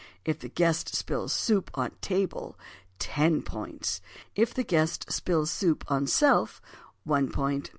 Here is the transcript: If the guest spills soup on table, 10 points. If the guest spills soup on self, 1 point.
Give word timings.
If 0.25 0.39
the 0.39 0.49
guest 0.49 0.95
spills 0.95 1.31
soup 1.31 1.69
on 1.75 1.91
table, 2.01 2.57
10 2.97 3.43
points. 3.43 4.01
If 4.35 4.51
the 4.51 4.63
guest 4.63 5.11
spills 5.11 5.51
soup 5.51 5.85
on 5.89 6.07
self, 6.07 6.59
1 7.03 7.29
point. 7.29 7.69